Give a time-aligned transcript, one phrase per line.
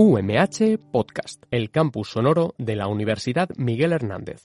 [0.00, 4.44] UMH Podcast, el campus sonoro de la Universidad Miguel Hernández.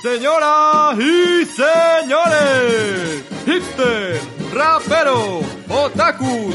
[0.00, 4.20] Señoras y señores, hipster,
[4.54, 6.54] rapero, otaku,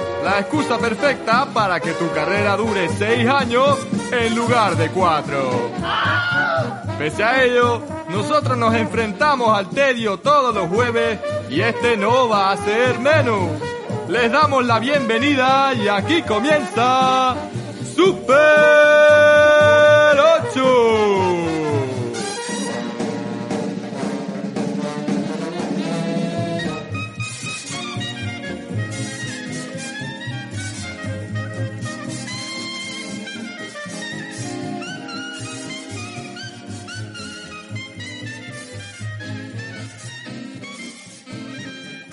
[0.23, 3.77] la excusa perfecta para que tu carrera dure seis años
[4.11, 5.71] en lugar de cuatro.
[6.97, 12.51] Pese a ello, nosotros nos enfrentamos al tedio todos los jueves y este no va
[12.51, 13.49] a ser menos.
[14.07, 17.35] Les damos la bienvenida y aquí comienza
[17.95, 19.00] Super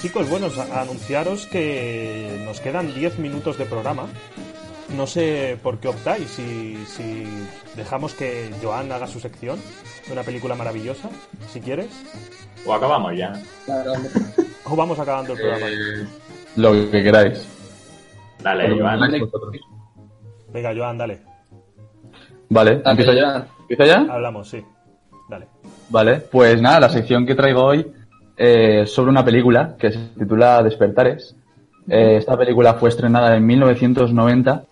[0.09, 4.07] Chicos, bueno, anunciaros que nos quedan 10 minutos de programa.
[4.97, 7.27] No sé por qué optáis, si, si
[7.77, 9.59] dejamos que Joan haga su sección
[10.07, 11.11] de una película maravillosa,
[11.53, 11.89] si quieres,
[12.65, 13.35] O acabamos ya.
[14.65, 15.67] o vamos acabando el programa.
[15.69, 16.07] Eh,
[16.57, 17.47] lo que queráis.
[18.43, 18.73] Dale,
[19.21, 19.57] vosotros.
[20.55, 21.19] Venga, Joan, dale.
[22.49, 23.47] Vale, ¿empieza ya?
[23.61, 24.07] ¿Empieza ya?
[24.11, 24.65] Hablamos, sí.
[25.29, 25.49] Dale.
[25.91, 27.98] Vale, pues nada, la sección que traigo hoy
[28.41, 31.35] eh, sobre una película que se titula Despertares.
[31.89, 34.63] Eh, esta película fue estrenada en 1990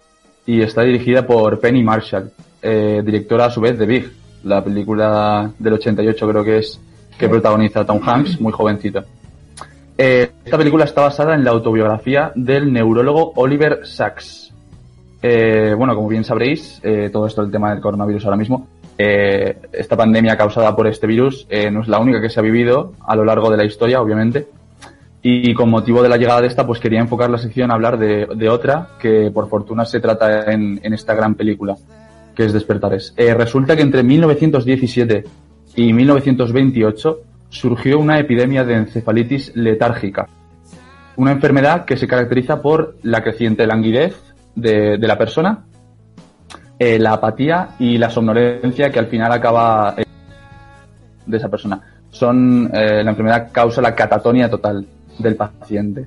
[0.47, 2.31] y está dirigida por Penny Marshall,
[2.63, 4.13] eh, directora a su vez de Big,
[4.45, 6.81] la película del 88 creo que es,
[7.19, 9.03] que protagoniza Tom Hanks, muy jovencito.
[9.99, 14.53] Esta película está basada en la autobiografía del neurólogo Oliver Sacks.
[15.23, 18.69] Bueno, como bien sabréis, todo esto del tema del coronavirus ahora mismo,
[18.99, 22.43] eh, esta pandemia causada por este virus eh, no es la única que se ha
[22.43, 24.49] vivido a lo largo de la historia, obviamente.
[25.23, 27.99] Y con motivo de la llegada de esta, pues quería enfocar la sección a hablar
[27.99, 31.75] de, de otra que por fortuna se trata en, en esta gran película,
[32.35, 33.13] que es Despertares.
[33.17, 35.25] Eh, resulta que entre 1917
[35.75, 40.29] y 1928 surgió una epidemia de encefalitis letárgica,
[41.17, 44.15] una enfermedad que se caracteriza por la creciente languidez
[44.55, 45.65] de, de la persona,
[46.79, 50.05] eh, la apatía y la somnolencia que al final acaba eh,
[51.25, 51.81] de esa persona.
[52.11, 54.87] Son eh, la enfermedad causa la catatonia total
[55.19, 56.07] del paciente.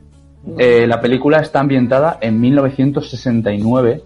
[0.55, 4.03] La película está ambientada en 1969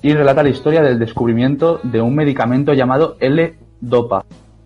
[0.00, 4.24] y relata la historia del descubrimiento de un medicamento llamado L-Dopa,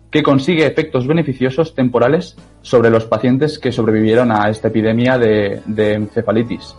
[0.09, 5.93] que consigue efectos beneficiosos temporales sobre los pacientes que sobrevivieron a esta epidemia de, de
[5.93, 6.75] encefalitis.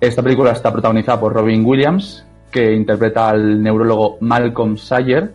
[0.00, 2.24] Esta película está protagonizada por Robin Williams,
[2.56, 5.30] que interpreta al neurólogo Malcolm Sayer,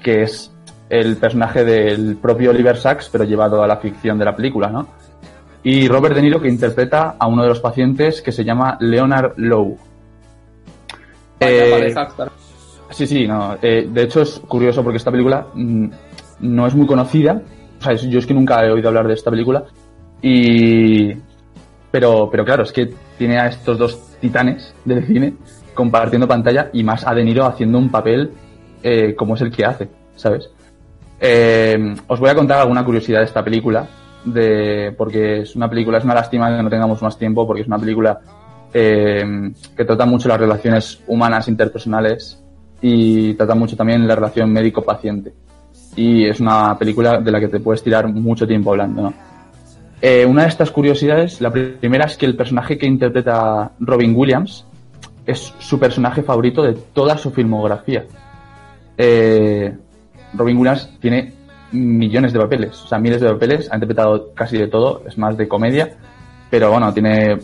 [0.00, 0.52] que es
[0.88, 4.86] el personaje del propio Oliver Sacks, pero llevado a la ficción de la película, ¿no?
[5.64, 9.32] Y Robert De Niro, que interpreta a uno de los pacientes que se llama Leonard
[9.38, 9.78] Lowe.
[11.40, 11.92] Eh,
[12.90, 13.56] Sí, sí, no.
[13.60, 15.86] eh, de hecho es curioso porque esta película mm,
[16.40, 17.42] no es muy conocida.
[17.80, 19.64] O sea, yo es que nunca he oído hablar de esta película.
[20.22, 21.14] Y.
[21.90, 25.34] Pero, pero claro, es que tiene a estos dos titanes del cine
[25.74, 28.30] compartiendo pantalla y más a De haciendo un papel
[28.82, 30.50] eh, como es el que hace, ¿sabes?
[31.20, 33.86] Eh, os voy a contar alguna curiosidad de esta película,
[34.24, 37.68] de, porque es una película, es una lástima que no tengamos más tiempo, porque es
[37.68, 38.20] una película
[38.72, 42.42] eh, que trata mucho las relaciones humanas interpersonales
[42.80, 45.32] y trata mucho también la relación médico-paciente.
[45.96, 49.14] Y es una película de la que te puedes tirar mucho tiempo hablando, ¿no?
[50.26, 54.64] Una de estas curiosidades, la pri- primera es que el personaje que interpreta Robin Williams
[55.26, 58.04] es su personaje favorito de toda su filmografía.
[58.98, 59.72] Eh,
[60.34, 61.32] Robin Williams tiene
[61.72, 65.36] millones de papeles, o sea, miles de papeles, ha interpretado casi de todo, es más
[65.36, 65.96] de comedia,
[66.50, 67.38] pero bueno, tiene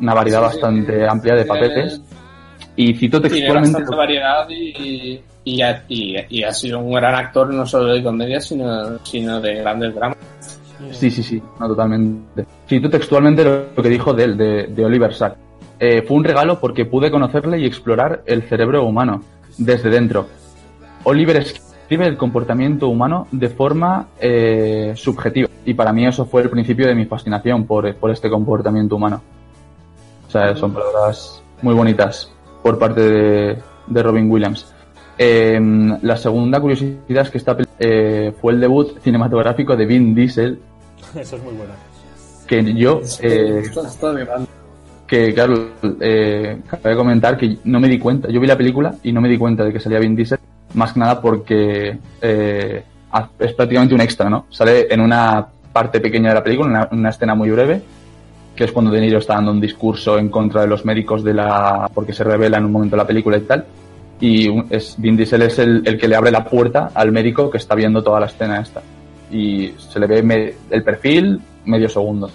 [0.00, 0.60] una variedad Sí, sí.
[0.60, 2.00] bastante amplia de Tiene- papeles.
[2.76, 3.78] Y cito Tiene textualmente.
[3.78, 8.02] bastante variedad y, y, ha, y, y ha sido un gran actor no solo de
[8.02, 10.16] comedia, sino, sino de grandes dramas.
[10.90, 12.44] Sí, sí, sí, no, totalmente.
[12.68, 15.36] Cito textualmente lo que dijo de él, de, de Oliver Sack.
[15.86, 19.20] Eh, fue un regalo porque pude conocerle y explorar el cerebro humano
[19.58, 20.26] desde dentro.
[21.02, 25.50] Oliver escribe el comportamiento humano de forma eh, subjetiva.
[25.66, 29.20] Y para mí eso fue el principio de mi fascinación por, por este comportamiento humano.
[30.26, 32.32] O sea, son palabras muy bonitas
[32.62, 34.72] por parte de, de Robin Williams.
[35.18, 35.60] Eh,
[36.00, 40.58] la segunda curiosidad es que esta eh, fue el debut cinematográfico de Vin Diesel,
[41.14, 41.74] Eso es muy buena.
[42.46, 44.48] que yo, eh, Esto está grande.
[45.14, 45.68] Que claro,
[46.00, 49.28] eh, cabe comentar que no me di cuenta, yo vi la película y no me
[49.28, 50.38] di cuenta de que salía Vin Diesel,
[50.74, 52.82] más que nada porque eh,
[53.38, 54.46] es prácticamente un extra, ¿no?
[54.50, 57.80] Sale en una parte pequeña de la película, una, una escena muy breve,
[58.56, 61.34] que es cuando De Niro está dando un discurso en contra de los médicos de
[61.34, 63.64] la, porque se revela en un momento la película y tal,
[64.20, 67.58] y es, Vin Diesel es el, el que le abre la puerta al médico que
[67.58, 68.82] está viendo toda la escena esta.
[69.30, 72.30] Y se le ve el perfil medio segundo.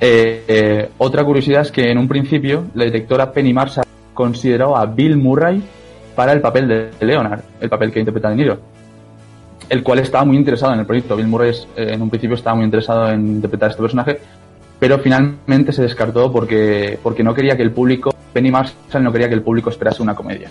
[0.00, 4.86] Eh, eh, otra curiosidad es que en un principio la directora Penny Marshall consideró a
[4.86, 5.62] Bill Murray
[6.14, 8.58] para el papel de Leonard, el papel que interpreta De Niro,
[9.68, 11.16] el cual estaba muy interesado en el proyecto.
[11.16, 14.18] Bill Murray es, eh, en un principio estaba muy interesado en interpretar este personaje,
[14.78, 19.28] pero finalmente se descartó porque, porque no quería que el público, Penny Marshall no quería
[19.28, 20.48] que el público esperase una comedia.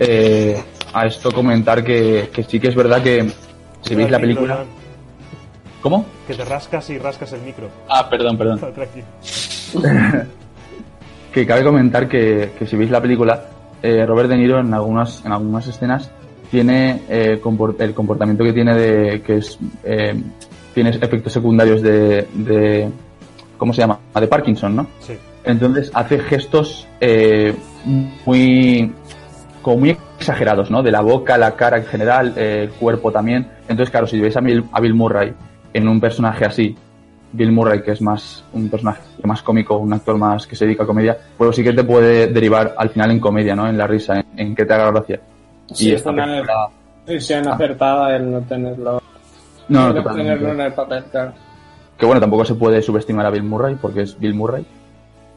[0.00, 0.56] Eh,
[0.92, 3.30] a esto comentar que, que sí que es verdad que
[3.82, 4.64] si veis la película...
[5.82, 6.04] ¿Cómo?
[6.26, 7.68] Que te rascas y rascas el micro.
[7.88, 8.60] Ah, perdón, perdón.
[11.32, 13.44] Que cabe comentar que, que si veis la película,
[13.82, 16.10] eh, Robert De Niro en algunas, en algunas escenas
[16.50, 20.14] tiene eh, compor- el comportamiento que tiene de que es eh,
[20.74, 22.88] tiene efectos secundarios de, de
[23.58, 23.98] ¿cómo se llama?
[24.18, 24.86] de Parkinson, ¿no?
[25.00, 25.18] Sí.
[25.44, 27.54] Entonces hace gestos eh,
[28.24, 28.90] muy
[29.60, 30.82] como muy exagerados, ¿no?
[30.82, 33.46] De la boca, la cara en general, eh, el cuerpo también.
[33.68, 35.34] Entonces, claro, si veis a Bill, a Bill Murray
[35.78, 36.76] en un personaje así,
[37.32, 40.82] Bill Murray, que es más un personaje más cómico, un actor más que se dedica
[40.84, 43.68] a comedia, pues sí que te puede derivar al final en comedia, ¿no?
[43.68, 45.20] En la risa, en, en que te haga gracia.
[45.72, 46.68] Sí, esta fue una película-
[47.06, 49.02] decisión acertada el no tenerlo,
[49.68, 51.32] No, no, tenerlo en el papel, claro.
[51.98, 54.66] que bueno, tampoco se puede subestimar a Bill Murray porque es Bill Murray,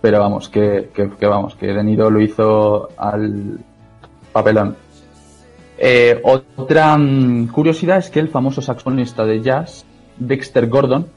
[0.02, 3.60] pero vamos, que, que, que vamos, que De Niro lo hizo al
[4.32, 4.76] papelón.
[5.78, 9.86] Eh, otra mm, curiosidad es que el famoso saxofonista de jazz,
[10.28, 11.08] Dexter Gordon,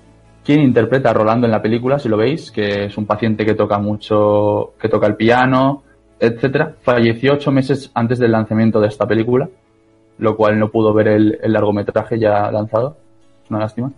[0.45, 3.55] quien interpreta a Rolando en la película, si lo veis, que es un paciente que
[3.55, 5.83] toca mucho, que toca el piano,
[6.19, 9.49] etcétera, falleció ocho meses antes del lanzamiento de esta película,
[10.19, 12.97] lo cual no pudo ver el, el largometraje ya lanzado.
[13.45, 13.93] Es una lástima.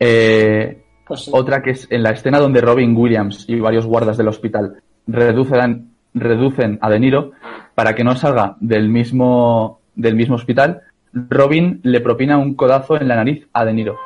[0.00, 1.30] Eh, Pues sí.
[1.34, 5.92] otra que es en la escena donde Robin Williams y varios guardas del hospital reducen,
[6.14, 7.32] reducen a De Niro
[7.74, 10.82] para que no salga del mismo, del mismo hospital,
[11.12, 13.98] Robin le propina un codazo en la nariz a De Niro.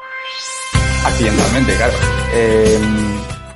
[1.04, 1.92] Accidentalmente, claro.
[2.34, 2.78] Eh,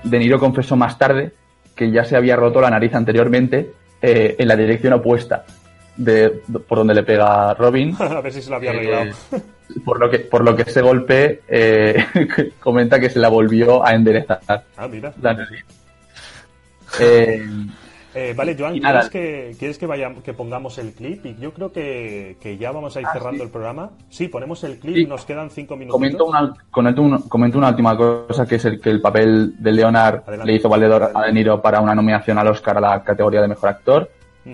[0.04, 1.32] de Niro confesó más tarde
[1.74, 3.70] que ya se había roto la nariz anteriormente
[4.02, 5.44] eh, en la dirección opuesta
[5.96, 6.28] de
[6.68, 9.16] por donde le pega Robin A ver si se lo había eh, arreglado.
[9.84, 11.40] por lo que por lo que ese golpe
[12.60, 14.40] comenta que se la volvió a enderezar
[14.76, 15.12] Ah, mira.
[15.22, 15.64] la nariz.
[18.18, 18.78] Eh, vale, Joan.
[18.78, 21.26] ¿quieres, que, ¿quieres que, vayamos, que pongamos el clip?
[21.26, 23.44] Y yo creo que, que ya vamos a ir Ah, cerrando sí.
[23.44, 23.90] el programa.
[24.08, 25.04] Sí, ponemos el clip, Sí.
[25.06, 25.92] nos quedan cinco minutos.
[25.94, 29.70] comento una comento, un- comento una última cosa que es el que el papel de
[29.72, 30.50] Leonard Adelante.
[30.50, 33.48] le hizo valedor a De Niro para una nominación al Oscar a la categoría de
[33.48, 34.10] mejor actor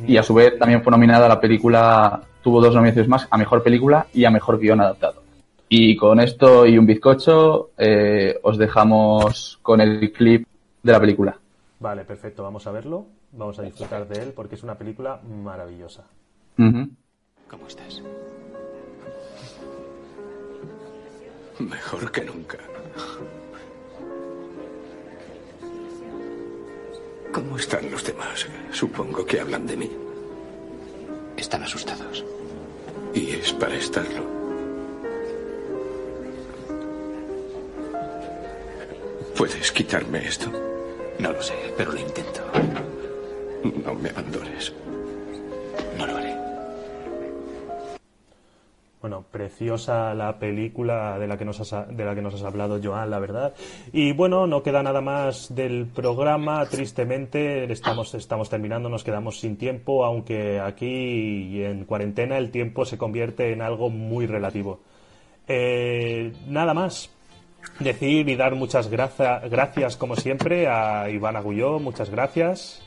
[0.06, 3.36] y a su vez también fue nominada a la película tuvo dos nominaciones más a
[3.36, 5.22] mejor película y a mejor guion adaptado
[5.68, 10.46] y con esto y un bizcocho eh, os dejamos con el clip
[10.82, 11.36] de la película
[11.82, 13.06] Vale, perfecto, vamos a verlo.
[13.32, 16.04] Vamos a disfrutar de él porque es una película maravillosa.
[16.56, 18.00] ¿Cómo estás?
[21.58, 22.58] Mejor que nunca.
[27.32, 28.46] ¿Cómo están los demás?
[28.70, 29.90] Supongo que hablan de mí.
[31.36, 32.24] Están asustados.
[33.12, 34.22] Y es para estarlo.
[39.36, 40.71] ¿Puedes quitarme esto?
[41.18, 42.40] No lo sé, pero lo intento.
[43.84, 44.72] No me abandones.
[45.98, 46.36] No lo haré.
[49.00, 52.80] Bueno, preciosa la película de la que nos has, de la que nos has hablado,
[52.82, 53.52] Joan, la verdad.
[53.92, 57.70] Y bueno, no queda nada más del programa, tristemente.
[57.72, 63.52] Estamos, estamos terminando, nos quedamos sin tiempo, aunque aquí en cuarentena el tiempo se convierte
[63.52, 64.80] en algo muy relativo.
[65.48, 67.10] Eh, nada más.
[67.78, 72.82] Decir y dar muchas gracia- gracias, como siempre, a Iván Agulló, muchas gracias.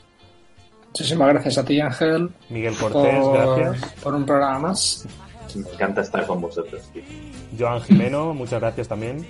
[0.88, 3.94] Muchísimas gracias a ti, Ángel, Miguel Cortés, por, gracias.
[4.02, 5.06] por un programa más.
[5.56, 7.04] Me encanta estar con vosotros, tío.
[7.58, 9.26] Joan Jimeno, muchas gracias también.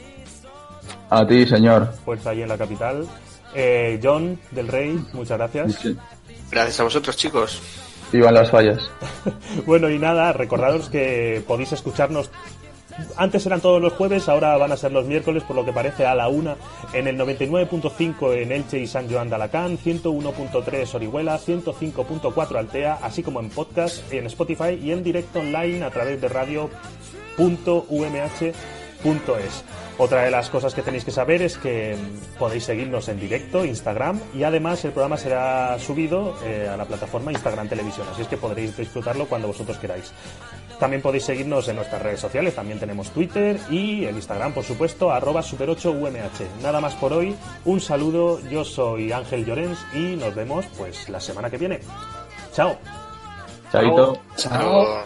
[1.10, 3.08] a ti señor Fuerza ahí en la capital.
[3.56, 5.80] Eh, John del Rey, muchas gracias.
[6.52, 7.62] Gracias a vosotros, chicos.
[8.14, 8.80] Iban las fallas.
[9.66, 12.30] Bueno, y nada, recordaros que podéis escucharnos.
[13.18, 16.06] Antes eran todos los jueves, ahora van a ser los miércoles, por lo que parece
[16.06, 16.56] a la una,
[16.94, 23.24] en el 99.5 en Elche y San Joan de Alacant, 101.3 Orihuela, 105.4 Altea, así
[23.24, 26.75] como en podcast, en Spotify y en directo online a través de radio.umh.es.
[29.98, 31.96] Otra de las cosas que tenéis que saber es que
[32.38, 37.32] podéis seguirnos en directo, Instagram, y además el programa será subido eh, a la plataforma
[37.32, 40.12] Instagram Televisión, así es que podréis disfrutarlo cuando vosotros queráis.
[40.79, 45.12] También podéis seguirnos en nuestras redes sociales, también tenemos Twitter y el Instagram, por supuesto,
[45.12, 46.62] arroba super8umh.
[46.62, 51.20] Nada más por hoy, un saludo, yo soy Ángel Llorens y nos vemos pues la
[51.20, 51.79] semana que viene.
[52.53, 52.75] Chao.
[53.72, 54.17] Chaito.
[54.36, 55.05] Chao.